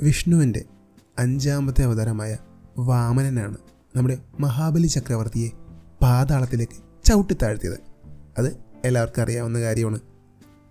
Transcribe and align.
വിഷ്ണുവിന്റെ 0.00 0.64
അഞ്ചാമത്തെ 1.18 1.84
അവതാരമായ 1.84 2.36
വാമനനാണ് 2.78 3.56
നമ്മുടെ 3.96 4.18
മഹാബലി 4.40 4.86
ചക്രവർത്തിയെ 4.86 5.50
പാതാളത്തിലേക്ക് 6.02 7.04
ചവിട്ടിത്താഴ്ത്തിയത്. 7.04 7.80
അത് 8.38 8.56
എല്ലാവർക്കും 8.84 9.22
അറിയാവുന്ന 9.22 9.60
കാര്യമാണ്. 9.60 9.98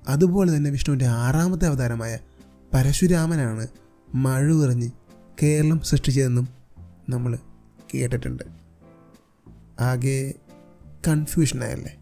അതുപോലെ 0.07 0.57
തന്നെ 0.57 0.69
വിഷ്ണുവിന്റെ 0.69 1.05
ആറാമത്തെ 1.05 1.67
അവതാരമായ 1.67 2.19
പരശുരാമനാണ് 2.73 3.67
മഴ 4.15 4.53
കേരളം 5.43 5.81
സൃഷ്ടിച്ചതെന്നും 5.81 6.47
നമ്മൾ 7.09 7.37
കേട്ടിട്ടുണ്ട്. 7.95 8.43
ആകെ 9.79 10.33
കൺഫ്യൂഷനായല്ലേ? 11.07 11.97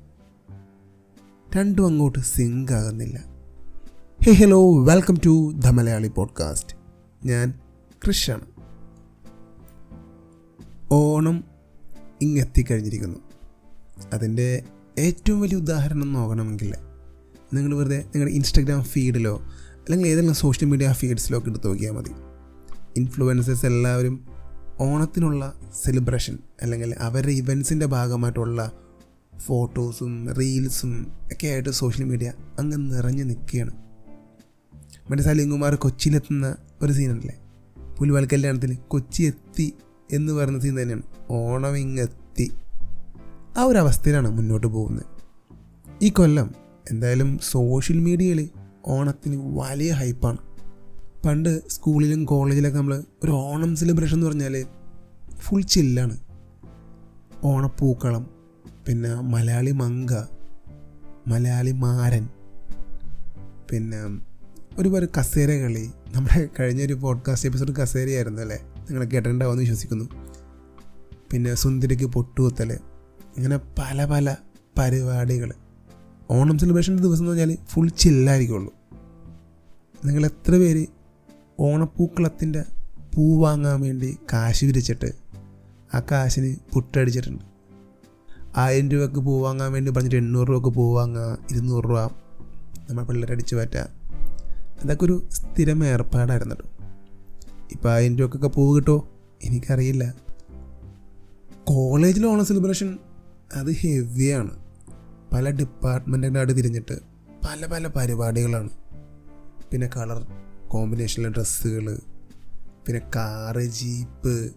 രണ്ടും 1.56 1.86
അങ്ങോട്ട് 1.86 2.20
സിങ്ക് 2.20 2.72
ആകുന്നില്ല 2.72 3.24
hey 4.24 4.32
hello 4.32 4.86
welcome 4.86 5.18
to 5.26 5.52
the 5.56 5.68
Malayali 5.68 6.08
podcast. 6.08 6.81
ഞാൻ 7.26 7.54
കൃഷാണ് 8.08 8.46
ഓണം 10.92 11.44
ഇങ്ങെത്തിക്കഴിഞ്ഞിരിക്കുന്നു. 12.22 13.20
അതിന്റെ 14.14 14.64
ഏറ്റവും 14.98 15.42
വലിയ 15.42 15.58
ഉദാഹരണം 15.58 16.14
നോക്കണമെങ്കിൽ 16.14 16.76
നിങ്ങൾ 17.54 17.78
വെറുതെ 17.78 17.98
നിങ്ങളുടെ 17.98 18.36
ഇൻസ്റ്റഗ്രാം 18.36 18.84
ഫീഡിലോ 18.84 19.38
അല്ലെങ്കിൽ 19.80 20.08
ഏതെങ്കിലും 20.08 20.36
സോഷ്യൽ 20.36 20.68
മീഡിയ 20.68 20.92
ഫീഡ്സിലോ 20.92 21.38
ഒക്കെ 21.38 21.50
എടുത്ത് 21.50 21.68
നോക്കിയാൽ 21.68 21.92
മതി. 21.92 22.12
ഇൻഫ്ലുവൻസേഴ്സ് 22.98 23.66
എല്ലാവരും 23.66 24.28
ഓണത്തിനുള്ള 24.80 25.54
സെലിബ്രേഷൻ 25.84 26.38
അല്ലെങ്കിൽ 26.62 26.96
അവരുടെ 27.00 27.32
ഇവൻസിന്റെ 27.32 27.86
ഭാഗമായിട്ടുള്ള 27.86 28.72
ഫോട്ടോസും 29.38 30.34
റീൽസും 30.34 31.12
ഒക്കെ 31.26 31.48
ആയിട്ട് 31.48 31.70
സോഷ്യൽ 31.70 32.06
മീഡിയ 32.06 32.34
അങ്ങ് 32.60 32.94
നിറഞ്ഞു 32.94 33.24
നിൽക്കുകയാണ്. 33.24 33.72
മറ്റേ 35.12 35.24
സലീംകുമാർ 35.24 35.76
കൊച്ചിയിലെത്തുന്ന 35.76 36.56
ഒരു 36.84 36.94
സീനല്ലേ 36.94 37.40
പുലിവാൽ 38.00 38.26
കല്യാണത്തിന് 38.26 38.76
കൊച്ചി 38.88 39.24
എത്തി 39.24 39.74
എന്ന് 40.12 40.34
പറഞ്ഞ 40.34 40.60
സീൻ 40.60 40.82
തന്നെയാണ്. 40.82 41.04
ഓണം 41.30 41.78
ഇങ്ങെത്തി 41.78 42.52
ആ 43.58 43.64
ഒരു 43.64 43.78
അവസ്ഥയിലാണ് 43.78 44.30
മുന്നോട്ട് 44.30 44.68
പോകുന്നത്. 44.68 45.06
ഈ 46.02 46.10
കൊല്ലം 46.10 46.52
എന്തായാലും 46.92 47.40
സോഷ്യൽ 47.52 48.00
മീഡിയയിൽ 48.00 48.50
ഓണത്തിന് 48.86 49.60
വലിയ 49.60 49.92
ഹൈപ്പാണ്. 49.92 50.38
പണ്ട് 51.26 51.70
സ്കൂളിലും 51.70 52.26
കോളേജിലൊക്കെ 52.26 52.78
നമ്മൾ 52.78 53.04
ഒരു 53.24 53.32
ഓണം 53.32 53.76
സെലിബ്രേഷൻ 53.76 54.16
എന്ന് 54.16 54.28
പറഞ്ഞാൽ 54.28 54.66
ഫുൾ 55.40 55.62
ചില്ലാണ് 55.62 56.18
ഓണപ്പൂക്കളം 57.44 58.30
പിന്നെ 58.88 59.16
മലയാളി 59.16 59.72
മങ്ക 59.72 60.14
മലയാളി 61.28 61.72
മാരൻ 61.72 62.30
പിന്നെ 63.72 64.31
ഒരുപാട് 64.80 65.06
കസേര 65.20 65.52
കളി. 65.52 65.92
നമ്മുടെ 66.14 66.50
കഴിഞ്ഞ 66.60 66.84
ഒരു 66.84 66.94
പോഡ്കാസ്റ്റ് 66.94 67.48
എപ്പിസോഡ് 67.48 67.72
കസേരയായിരുന്നു 67.72 68.42
അല്ലേ? 68.42 68.64
നിങ്ങൾ 68.80 69.04
കേട്ടിട്ടുണ്ടാവുമെന്ന് 69.04 69.64
വിശ്വസിക്കുന്നു. 69.64 70.06
പിന്നെ 71.32 71.56
സുന്ദരിക്ക് 71.56 72.06
പൊട്ടുകുത്തൽ 72.06 72.74
ഇങ്ങനെ 73.38 73.58
പല 73.58 74.06
പല 74.06 74.36
പരിപാടികൾ 74.78 75.54
ഓണം 76.30 76.58
സെലിബ്രേഷന്റെ 76.58 77.04
ദിവസം 77.04 77.20
എന്ന് 77.20 77.30
പറഞ്ഞാൽ 77.30 77.58
ഫുൾ 77.68 77.90
ചില്ലായിരിക്കുള്ളൂ 77.90 78.74
നിങ്ങൾ 80.06 80.26
എത്ര 80.26 80.52
പേര് 80.52 80.88
ഓണപ്പൂക്കളത്തിന്റെ 81.60 82.64
പൂ 83.16 83.42
വാങ്ങാൻ 83.42 83.82
വേണ്ടി 83.82 84.18
കാശ് 84.34 84.66
വിരിച്ചിട്ട് 84.66 85.12
ആ 85.94 86.02
കാശിന് 86.12 86.56
പുട്ടടിച്ചിട്ടുണ്ട്. 86.74 87.44
ആയിരം 88.58 88.90
രൂപക്ക് 88.90 89.16
പൂ 89.16 89.44
വാങ്ങാൻ 89.44 89.72
വേണ്ടി 89.72 89.92
പറഞ്ഞിട്ട് 89.92 90.16
എണ്ണൂറ് 90.16 90.50
രൂപക്ക് 90.50 90.70
പൂ 90.70 90.96
വാങ്ങുക 90.96 91.38
ഇരുന്നൂറ് 91.52 91.86
രൂപ 91.86 92.00
നമ്മൾ 92.90 93.04
പിള്ളേരടിച്ച് 93.04 93.56
പറ്റുക 93.56 94.01
അതൊക്കെ 94.84 95.06
ഒരു 95.06 95.24
സ്ഥിരം 95.32 95.86
ഏർപ്പാടായിരുന്നു 95.86 96.56
കേട്ടോ 96.56 96.70
ഇപ്പം 97.72 97.92
ആയിരം 97.92 98.52
പൂവ് 98.56 98.76
കിട്ടുമോ 98.76 99.10
എനിക്കറിയില്ല. 99.44 100.14
കോളേജിലെ 101.64 102.28
ഓണം 102.28 102.46
സെലിബ്രേഷൻ 102.46 103.00
അത് 103.54 103.72
ഹെവിയാണ്. 103.72 104.52
പല 105.34 105.50
ഡിപ്പാർട്ട്മെന്റുകളായിട്ട് 105.50 106.58
തിരിഞ്ഞിട്ട് 106.58 107.00
പല 107.46 107.66
പല 107.66 107.88
പരിപാടികളാണ്. 107.88 108.70
പിന്നെ 109.72 109.90
കളർ 109.98 110.26
കോമ്പിനേഷനിലെ 110.68 111.32
ഡ്രസ്സുകൾ 111.32 112.00
പിന്നെ 112.86 113.02
കാറ് 113.16 113.62
ജീപ്പ് 113.62 114.52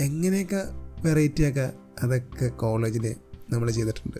എങ്ങനെയൊക്കെ 0.00 0.62
വെറൈറ്റിയൊക്കെ 1.04 1.72
അതൊക്കെ 2.02 2.48
കോളേജിൽ 2.48 3.14
നമ്മൾ 3.50 3.70
ചെയ്തിട്ടുണ്ട്. 3.70 4.18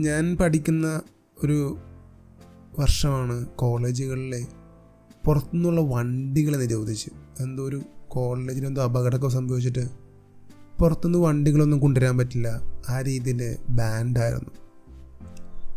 ഞാൻ 0.00 0.36
പഠിക്കുന്ന 0.36 1.00
ഒരു 1.44 1.78
വർഷമാണ് 2.78 3.46
കോളേജുകളിലെ 3.46 4.46
പുറത്തുനിന്നുള്ള 5.24 5.80
വണ്ടികളെ 5.80 6.56
നിരോധിച്ച്. 6.56 7.10
എന്തോ 7.40 7.62
ഒരു 7.62 7.82
കോളേജിനെന്തോ 8.08 8.82
അപകടമൊക്കെ 8.82 9.28
സംഭവിച്ചിട്ട് 9.28 9.88
പുറത്തുനിന്ന് 10.80 11.18
വണ്ടികളൊന്നും 11.18 11.80
കൊണ്ടുവരാൻ 11.80 12.18
പറ്റില്ല. 12.18 12.60
ആ 12.88 13.00
രീതിയിൽ 13.00 13.56
ബാൻഡായിരുന്നു. 13.68 14.50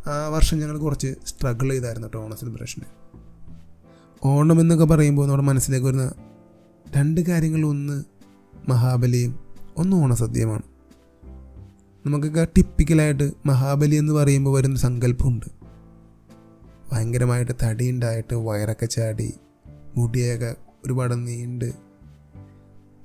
ആ 0.09 0.27
വർഷം 0.27 0.59
ഞങ്ങൾ 0.59 0.77
കുറച്ച് 0.77 1.15
സ്ട്രഗിൾ 1.27 1.69
ചെയ്തായിരുന്നു 1.69 2.07
കേട്ടോ 2.07 2.25
ഓണ 2.25 2.35
സെലിബ്രേഷന് 2.35 2.83
ഓണം 4.23 4.61
എന്നൊക്കെ 4.61 4.85
പറയുമ്പോൾ 4.85 5.21
നമ്മുടെ 5.21 5.43
മനസ്സിലേക്ക് 5.43 5.85
വരുന്ന 5.87 6.11
രണ്ട് 6.97 7.21
കാര്യങ്ങൾ. 7.21 7.65
ഒന്ന് 7.65 8.03
മഹാബലിയും 8.69 9.39
ഒന്ന് 9.77 9.97
ഓണസദ്യയുമാണ്. 9.97 10.61
നമുക്കൊക്കെ 12.05 12.47
ടിപ്പിക്കലായിട്ട് 12.57 13.31
മഹാബലി 13.45 13.95
എന്ന് 13.95 14.13
പറയുമ്പോൾ 14.13 14.57
വരുന്ന 14.57 14.75
സങ്കല്പമുണ്ട്. 14.75 15.58
ഭയങ്കരമായിട്ട് 16.91 17.51
തടിയുണ്ടായിട്ട് 17.63 18.35
വയറൊക്കെ 18.35 18.85
ചാടി 18.85 19.33
മുടിയൊക്കെ 19.95 20.55
ഒരുപാട് 20.85 21.27
നീണ്ട് 21.27 21.73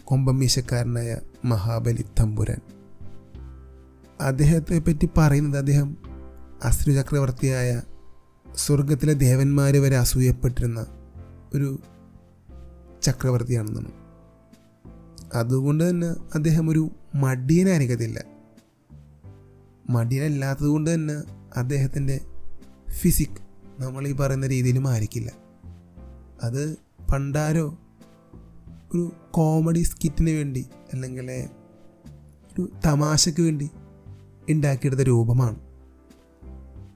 കൊമ്പം 0.05 0.39
മീശക്കാരനായ 0.39 1.19
മഹാബലി 1.45 2.05
തമ്പുരാൻ. 2.21 2.61
അദ്ദേഹത്തെ 4.21 4.79
പറ്റി 4.79 5.09
പറയുന്നത് 5.17 5.59
അദ്ദേഹം 5.59 5.97
അശ്രു 6.65 6.93
ചക്രവർത്തിയായ 6.93 7.83
സ്വർഗത്തിലെ 8.57 9.13
ദേവന്മാർ 9.13 9.77
വരെ 9.77 9.97
അസൂയപ്പെട്ടിരുന്ന 9.97 10.87
ഒരു 11.55 11.81
ചക്രവർത്തിയാണെന്നാണ്. 13.03 13.93
അതുകൊണ്ട് 15.35 15.91
തന്നെ 15.91 16.07
അദ്ദേഹം 16.35 16.71
ഒരു 16.71 16.91
മടിയനായിരിക്കത്തില്ല 17.15 18.25
മടിയനല്ലാത്തത് 19.91 20.67
കൊണ്ട് 20.67 20.95
തന്നെ 20.95 21.15
അദ്ദേഹത്തിന്റെ 21.57 22.21
ഫിസിക് 22.91 23.44
നമ്മൾ 23.81 24.09
ഈ 24.09 24.13
പറയുന്ന 24.13 24.47
രീതിയിലും 24.47 24.89
ആയിരിക്കില്ല. 24.89 25.33
അത് 26.43 26.77
പണ്ടാരോ 27.13 27.79
ഒരു 28.95 29.13
കോമഡി 29.31 29.83
സ്കിറ്റിന് 29.83 30.31
വേണ്ടി 30.31 30.67
അല്ലെങ്കിൽ 30.93 31.49
ഒരു 32.53 32.69
തമാശയ്ക്ക് 32.87 33.41
വേണ്ടി 33.41 33.71
ഉണ്ടാക്കിയെടുത്ത 34.51 35.01
രൂപമാണ്. 35.01 35.61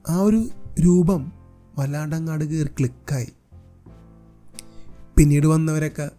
ആ 0.09 0.15
ഒരു 0.15 0.49
രൂപം 0.79 1.31
വല്ലാണ്ടങ്ങാട് 1.79 2.43
കയറി 2.43 2.67
ക്ലിക്കായി 2.67 3.27
പിന്നീട് 5.17 5.47
വന്നവരൊക്കെ 5.47 6.09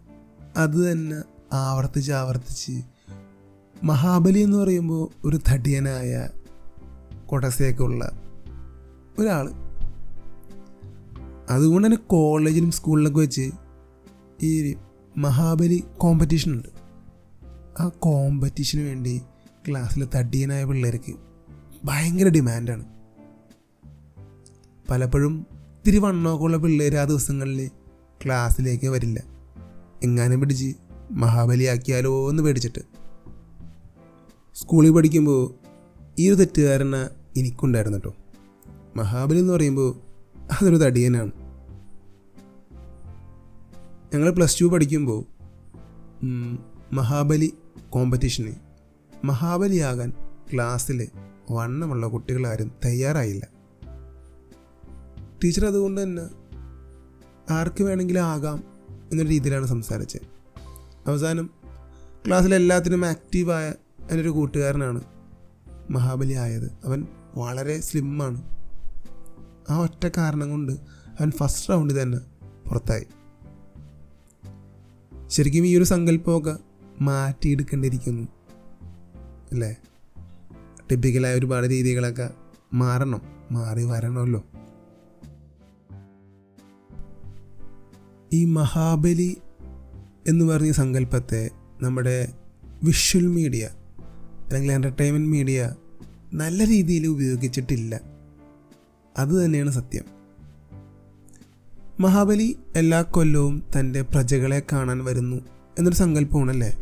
അത് 0.57 0.91
തന്നെ 0.91 1.21
ആവർത്തിച്ച് 1.53 2.11
ആവർത്തിച്ച് 2.11 2.81
മഹാബലി 3.83 4.39
എന്ന് 4.39 4.57
പറയുമ്പോൾ 4.57 5.27
ഒരു 5.27 5.39
തടിയനായ 5.51 6.29
കൊടസയൊക്കെ 7.25 7.83
ഉള്ള 7.83 8.11
ഒരാൾ 9.19 9.70
അതുകൊണ്ട് 11.51 11.87
തന്നെ 11.87 11.97
കോളേജിലും 11.97 12.71
സ്കൂളിലൊക്കെ 12.71 13.19
വെച്ച് 13.19 13.51
ഈ 14.43 14.75
മഹാബലി 15.17 15.83
കോമ്പറ്റീഷൻ 15.97 16.51
ഉണ്ട്. 16.51 16.67
ആ 17.79 17.91
കോമ്പറ്റീഷന് 17.99 18.81
വേണ്ടി 18.81 19.21
ക്ലാസ്സിലെ 19.69 20.07
തടിയനായ 20.15 20.63
പിള്ളേർക്ക് 20.65 21.13
ഭയങ്കര 21.85 22.27
ഡിമാൻഡാണ് 22.27 22.85
പലപ്പോഴും 24.89 25.45
ഇത്തിരി 25.79 25.97
വണ്ണമൊക്കെ 25.97 26.43
ഉള്ള 26.43 26.57
പിള്ളേർ 26.57 26.95
ആ 26.95 27.03
ദിവസങ്ങളിൽ 27.03 27.69
ക്ലാസ്സിലേക്ക് 28.25 28.87
വരില്ല. 28.87 29.23
എങ്ങാനും 30.03 30.39
പിടിച്ച് 30.39 30.75
മഹാബലിയാക്കിയാലോ 31.11 32.29
എന്ന് 32.29 32.43
പേടിച്ചിട്ട്. 32.43 32.81
സ്കൂളിൽ 34.55 34.91
പഠിക്കുമ്പോൾ 34.91 35.53
ഈ 36.19 36.29
ഒരു 36.29 36.35
തെറ്റുകാരന 36.35 36.95
എനിക്കുണ്ടായിരുന്നു 37.37 37.97
കേട്ടോ 37.97 38.15
മഹാബലി 38.95 39.39
എന്ന് 39.39 39.53
പറയുമ്പോൾ 39.53 39.89
അതൊരു 40.51 40.75
തടിയനാണ്. 40.77 41.31
ഞങ്ങൾ 44.13 44.29
പ്ലസ് 44.29 44.61
ടു 44.61 44.65
പഠിക്കുമ്പോൾ 44.65 45.25
മഹാബലി 46.93 47.53
കോമ്പറ്റീഷന് 47.89 48.53
മഹാബലിയാകാൻ 49.25 50.13
ക്ലാസ്സിൽ 50.53 51.07
വണ്ണമുള്ള 51.51 52.07
കുട്ടികളാരും 52.07 52.71
തയ്യാറായില്ല. 52.85 53.47
ടീച്ചർ 55.43 55.65
അതുകൊണ്ട് 55.65 56.03
തന്നെ 56.03 56.25
ആർക്ക് 57.53 57.83
വേണമെങ്കിലും 57.83 58.21
ആകാം 58.21 58.63
എന്ന 59.11 59.23
രീതിയിലാണ് 59.23 59.65
സംസാരിച്ചത്. 59.65 60.21
അവസാനം 61.07 61.49
ക്ലാസ്സിൽ 62.27 62.55
എല്ലാത്തിനും 62.55 63.05
ആക്റ്റീവായ 63.05 63.69
എന്റെ 63.99 64.21
ഒരു 64.21 64.29
കൂട്ടുകാരനാണ് 64.29 65.01
മഹാബലി 65.89 66.33
ആയത്. 66.33 66.71
അവൻ 66.85 67.07
വളരെ 67.35 67.81
സ്ലിമ്മാണ് 67.81 68.43
ആ 69.69 69.77
ഒറ്റ 69.77 70.07
കാരണം 70.17 70.49
കൊണ്ട് 70.49 70.71
അവൻ 71.19 71.31
ഫസ്റ്റ് 71.31 71.69
റൗണ്ടിൽ 71.69 72.01
തന്നെ 72.01 72.17
പുറത്തായി. 72.69 73.05
ശരിക്കും 75.31 75.65
ഈ 75.65 75.77
ഒരു 75.77 75.83
സങ്കല്പമൊക്കെ 75.83 76.57
മാറ്റിയെടുക്കേണ്ടിയിരിക്കുന്നു. 77.01 78.27
അല്ലേ? 79.51 79.75
ടിപ്പിക്കലായ 80.91 81.35
ഒരുപാട് 81.35 81.67
രീതികളൊക്കെ 81.67 82.29
മാറണം. 82.73 83.21
മാറി 83.51 83.83
വരണമല്ലോ. 83.83 84.45
ഈ 88.33 88.45
മഹാബലി 88.45 89.37
എന്ന് 90.27 90.45
പറഞ്ഞ 90.45 90.71
സങ്കല്പത്തെ 90.71 91.49
നമ്മുടെ 91.81 92.33
വിഷ്വൽ 92.83 93.27
മീഡിയ 93.27 93.69
അല്ലെങ്കിൽ 94.45 94.71
എന്റർടൈൻമെന്റ് 94.71 95.29
മീഡിയ 95.29 95.75
നല്ല 96.33 96.67
രീതിയിൽ 96.67 97.07
ഉപയോഗിച്ചിട്ടില്ല. 97.07 98.01
അത് 99.17 99.45
തന്നെയാണ് 99.45 99.71
സത്യം. 99.71 100.20
മഹാബലി 101.99 102.57
എല്ലാ 102.75 103.01
കൊല്ലവും 103.01 103.63
തന്റെ 103.79 104.01
പ്രജകളെ 104.01 104.61
കാണാൻ 104.71 105.03
വരുന്നു 105.03 105.35
എന്നൊരു 105.77 105.95
സങ്കല്പമാണല്ലേ? 105.95 106.79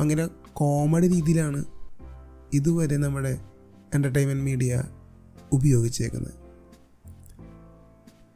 അങ്ങനെ 0.00 0.28
കോമഡി 0.52 1.08
രീതിയിലാണ് 1.08 1.64
ഇതുവരെ 2.52 2.96
നമ്മുടെ 2.96 3.40
എന്റർടൈൻമെന്റ് 3.94 4.44
മീഡിയ 4.44 4.82
ഉപയോഗിച്ചേക്കുന്നത്. 5.52 6.34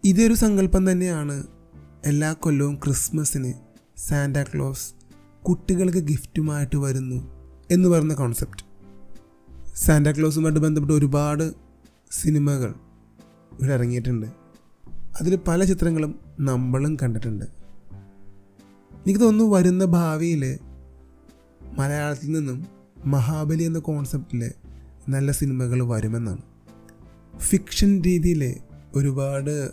ഇതൊരു 0.04 0.34
സങ്കല്പം 0.34 0.90
തന്നെയാണ് 0.90 1.44
എല്ലാ 2.04 2.32
കൊല്ലവും 2.32 2.74
ക്രിസ്മസിന് 2.74 3.52
സാന്റാക്ലോസ് 3.96 4.94
കുട്ടികൾക്ക് 5.42 5.98
ഗിഫ്റ്റുമായിട്ട് 5.98 6.76
വരുന്നു 6.76 7.32
എന്ന് 7.70 7.88
പറയുന്ന 7.88 8.14
കോൺസെപ്റ്റ് 8.14 8.64
സാന്റാക്ലോസുമായിട്ട് 9.76 10.60
ബന്ധപ്പെട്ട് 10.60 10.94
ഒരുപാട് 10.94 11.52
സിനിമകൾ 12.12 12.74
ഇവിടെ 13.52 13.72
ഇറങ്ങിയിട്ടുണ്ട്. 13.72 14.45
അതിൽ 15.20 15.36
പല 15.36 15.64
ചിത്രങ്ങളും 15.64 16.18
നമ്മളും 16.40 16.96
കണ്ടിട്ടുണ്ട്. 17.02 17.44
എനിക്ക് 18.92 19.20
തോന്നുന്നു 19.20 19.56
വരുന്ന 19.56 19.84
ഭാവിയിൽ 19.84 20.58
മലയാളത്തിൽ 21.78 22.32
നിന്നും 22.32 22.66
മഹാബലി 23.06 23.62
എന്ന 23.62 23.78
കോൺസെപ്റ്റിൽ 23.78 24.52
നല്ല 25.08 25.32
സിനിമകൾ 25.32 25.82
വരുമെന്നാണ്. 25.82 26.42
ഫിക്ഷൻ 27.38 28.02
രീതിയിൽ 28.02 28.56
ഒരുപാട് 28.94 29.70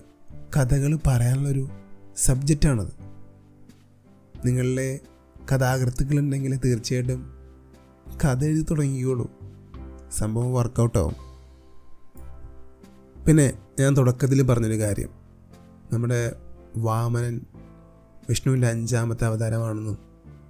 കഥകൾ 0.57 0.99
പറയാനുള്ളൊരു 1.07 1.69
സബ്ജക്റ്റാണത് 2.17 2.93
നിങ്ങളിലെ 4.45 4.99
കഥാകൃത്തുക്കളുണ്ടെങ്കിൽ 5.51 6.59
തീർച്ചയായിട്ടും 6.65 7.33
കഥ 8.25 8.45
എഴുതി 8.45 8.65
തുടങ്ങിക്കോളൂ. 8.71 9.31
സംഭവം 10.11 10.53
വർക്കൗട്ടാവും 10.53 11.15
പിന്നെ 13.25 13.53
ഞാൻ 13.79 13.97
തുടക്കത്തിൽ 13.97 14.41
പറഞ്ഞൊരു 14.41 14.79
കാര്യം. 14.79 15.22
നമ്മുടെ 15.93 16.35
വാമനൻ 16.77 17.41
വിഷ്ണുവിന്റെ 18.29 18.67
അഞ്ചാമത്തെ 18.67 19.25
അവതാരമാണെന്നും 19.25 19.97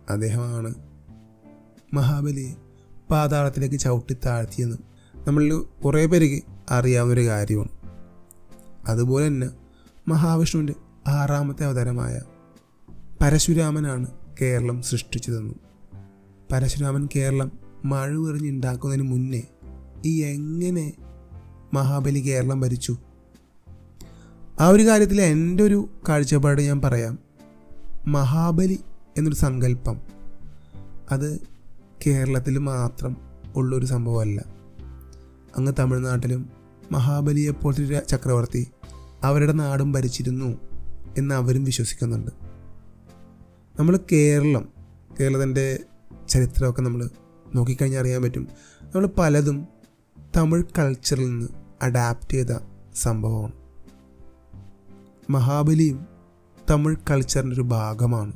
അദ്ദേഹമാണ് 0.10 0.74
മഹാബലിയെ 1.94 2.54
പാതാളത്തിലേക്ക് 3.12 3.76
ചവിട്ടി 3.76 4.16
താഴ്ത്തിയെന്നും 4.26 4.84
നമ്മളിൽ 5.28 5.54
കുറേ 5.54 6.06
പേർക്ക് 6.06 6.44
അറിയാവുന്നൊരു 6.72 7.28
കാര്യമാണ്. 7.28 7.70
അതുപോലെ 8.88 9.28
തന്നെ 9.28 9.50
മഹാവിഷ്ണുവിന്റെ 10.08 10.74
ആറാമത്തെ 11.08 11.66
അവതാരമായ 11.66 12.22
പരശുരാമനാണ് 13.22 14.08
കേരളം 14.42 14.82
സൃഷ്ടിച്ചതെന്നും 14.82 15.60
പരശുരാമൻ 16.52 17.08
കേരളം 17.16 17.52
മഴുവെറിഞ്ഞുണ്ടാക്കുന്നതിന് 17.86 19.04
മുന്നേ 19.04 19.44
ഈ 20.06 20.24
എങ്ങനെ 20.24 20.94
മഹാബലി 21.74 22.20
കേരളം 22.20 22.62
ഭരിച്ചു 22.62 22.98
ആ 24.60 24.68
ഒരു 24.68 24.88
കാര്യത്തിൽ 24.88 25.22
എന്റെ 25.22 25.64
ഒരു 25.64 25.90
കാഴ്ചപ്പാട് 26.10 26.62
ഞാൻ 26.62 26.82
പറയാം. 26.82 27.20
മഹാബലി 28.08 28.80
എന്നൊരു 29.18 29.36
സങ്കല്പം. 29.36 30.02
അത് 31.12 31.48
കേരളത്തിൽ 32.08 32.58
മാത്രം 32.58 33.18
ഉള്ളൊരു 33.56 33.86
സംഭവമല്ല. 33.86 34.46
അങ്ങ് 35.58 35.74
തമിഴ്നാട്ടിലും 35.80 36.50
മഹാബലിയെ 36.92 37.52
പോലത്തെ 37.52 38.02
ചക്രവർത്തി 38.10 38.72
അവരുടെ 39.24 39.52
നാടും 39.52 39.92
ഭരിച്ചിരുന്നു 39.92 40.58
എന്ന് 41.18 41.36
അവരും 41.36 41.64
വിശ്വസിക്കുന്നുണ്ട്. 41.64 42.32
നമ്മൾ 43.80 44.00
കേരളം 44.12 44.70
കേരളത്തിന്റെ 45.20 45.80
ചരിത്രമൊക്കെ 46.30 46.82
നമ്മൾ 46.82 47.10
നോക്കിക്കഴിഞ്ഞാൽ 47.56 48.02
അറിയാൻ 48.02 48.22
പറ്റും. 48.22 48.48
നമ്മൾ 48.84 49.10
പലതും 49.18 49.68
തമിഴ് 50.38 50.64
കൾച്ചറിൽ 50.78 51.30
നിന്ന് 51.30 51.48
അഡാപ്റ്റ് 51.82 52.32
ചെയ്ത 52.32 52.58
സംഭവമാണ്. 52.96 53.63
മഹാബലിയും 55.30 56.06
തമിഴ് 56.70 56.96
കൾച്ചറിന്റെ 57.12 57.54
ഒരു 57.54 57.62
ഭാഗമാണ്. 57.62 58.34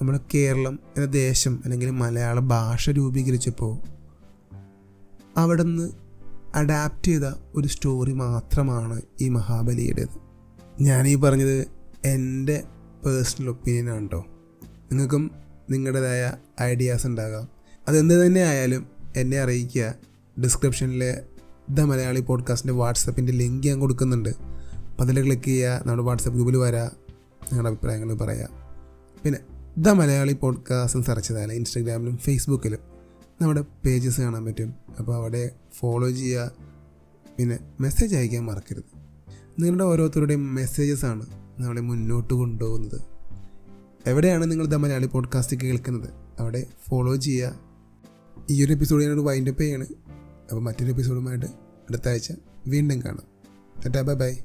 നമ്മുടെ 0.00 0.20
കേരളം 0.34 0.78
എന്ന 0.96 1.06
ദേശം 1.06 1.60
അല്ലെങ്കിൽ 1.64 1.90
മലയാള 1.90 2.40
ഭാഷ 2.40 2.90
രൂപീകരിച്ചപ്പോൾ 2.90 3.78
അവിടെ 5.36 5.62
നിന്ന് 5.62 5.92
അഡാപ്റ്റ് 6.54 7.04
ചെയ്ത 7.04 7.22
ഒരു 7.54 7.68
സ്റ്റോറി 7.68 8.12
മാത്രമാണ് 8.12 9.02
ഈ 9.20 9.28
മഹാബലിയുടേത്. 9.28 10.08
ഞാനീ 10.80 11.14
പറഞ്ഞത് 11.14 11.66
എന്റെ 12.04 12.62
പേഴ്സണൽ 13.06 13.48
ഒപ്പീനിയൻ 13.48 13.90
ആണ് 13.90 14.00
കേട്ടോ 14.00 14.26
നിങ്ങൾക്കും 14.62 15.30
നിങ്ങളുടേതായ 15.70 16.32
ഐഡിയാസ് 16.62 17.06
ഉണ്ടാകാം. 17.06 17.48
അതെന്ത് 17.88 18.26
തന്നെ 18.26 18.40
ആയാലും 18.40 18.86
എന്നെ 19.16 19.38
അറിയിക്കുക. 19.38 19.94
ഡിസ്ക്രിപ്ഷനിലെ 20.42 21.22
ദ 21.70 21.80
മലയാളി 21.80 22.20
പോഡ്കാസ്റ്റിന്റെ 22.20 22.78
വാട്സപ്പിന്റെ 22.78 23.32
ലിങ്ക് 23.32 23.66
ഞാൻ 23.66 23.80
കൊടുക്കുന്നുണ്ട്. 23.80 24.45
അപ്പോൾ 24.96 25.08
അതിൽ 25.08 25.24
ക്ലിക്ക് 25.24 25.42
ചെയ്യുക 25.42 25.82
നമ്മുടെ 25.86 26.02
വാട്സപ്പ് 26.02 26.34
ഗ്രൂപ്പിൽ 26.34 26.56
വരാം 26.56 26.90
നിങ്ങളുടെ 27.42 27.68
അഭിപ്രായങ്ങൾ 27.68 28.14
പറയാം 28.14 28.48
പിന്നെ 29.24 29.38
ദ 29.78 29.88
മലയാളി 29.88 30.32
പോഡ്കാസ്റ്റ് 30.32 31.00
സെർച്ച് 31.00 31.28
ചെയ്താൽ 31.28 31.52
ഇൻസ്റ്റാഗ്രാമിലും 31.52 32.16
ഫേസ്ബുക്കിലും 32.16 32.78
നമ്മുടെ 33.42 33.64
പേജസ് 33.84 34.20
കാണാൻ 34.20 34.44
പറ്റും. 34.44 34.74
അപ്പോൾ 34.98 35.16
അവിടെ 35.16 35.50
ഫോളോ 35.78 36.10
ചെയ്യുക 36.10 36.50
പിന്നെ 37.38 37.58
മെസ്സേജ് 37.80 38.16
അയക്കാൻ 38.16 38.44
മറക്കരുത്. 38.44 38.84
നിങ്ങളുടെ 39.58 39.84
ഓരോരുത്തരുടെയും 39.84 40.54
മെസ്സേജസാണ് 40.54 41.26
നമ്മളെ 41.58 41.80
മുന്നോട്ട് 41.80 42.34
കൊണ്ടുപോകുന്നത്. 42.34 43.00
എവിടെയാണ് 44.06 44.50
നിങ്ങൾ 44.50 44.66
ദ 44.66 44.74
മലയാളി 44.74 45.06
പോഡ്കാസ്റ്റ് 45.06 45.56
കേൾക്കുന്നത്? 45.56 46.10
അവിടെ 46.40 46.66
ഫോളോ 46.88 47.16
ചെയ്യുക. 47.16 47.60
ഈ 48.50 48.64
ഒരു 48.64 48.72
എപ്പിസോഡ് 48.72 49.02
ഞാനൊരു 49.02 49.20
വൈൻഡപ്പ് 49.20 49.62
ചെയ്യാണ്. 49.62 49.86
അപ്പോൾ 50.50 50.62
മറ്റൊരു 50.62 50.90
എപ്പിസോഡുമായിട്ട് 50.90 51.46
അടുത്ത 51.46 52.08
ആഴ്ച 52.08 52.32
വീണ്ടും 52.66 53.02
കാണാം. 53.02 53.36
Tata 53.82 54.00
bye 54.00 54.14
bye 54.14 54.36